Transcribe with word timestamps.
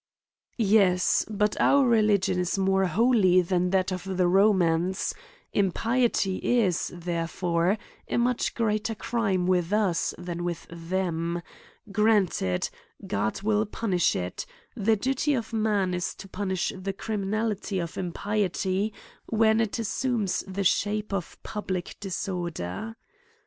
''Yes— 0.57 1.23
but 1.29 1.55
our 1.61 1.85
religion 1.87 2.39
is 2.39 2.57
more 2.57 2.85
holy 2.87 3.39
than 3.41 3.69
that 3.69 3.91
of 3.91 4.17
the 4.17 4.27
Romans— 4.27 5.13
Impiety 5.53 6.37
is, 6.37 6.87
therefore, 6.91 7.77
a 8.07 8.17
much 8.17 8.55
greater 8.55 8.95
crime 8.95 9.45
with 9.45 9.71
us 9.71 10.15
than 10.17 10.43
with 10.43 10.65
them: 10.71 11.43
granted 11.91 12.67
i 12.67 13.05
God 13.05 13.43
will 13.43 13.67
punish 13.67 14.15
it;— 14.15 14.47
the 14.75 14.95
duty 14.95 15.35
of 15.35 15.53
man, 15.53 15.93
is 15.93 16.15
to 16.15 16.27
punish 16.27 16.73
the 16.75 16.93
cri 16.93 17.17
minality 17.17 17.79
of 17.79 17.95
impiety 17.95 18.91
when 19.27 19.61
it 19.61 19.77
assumes 19.77 20.43
the 20.47 20.63
shape 20.63 21.13
of 21.13 21.37
public 21.43 21.95
disorder. 21.99 22.95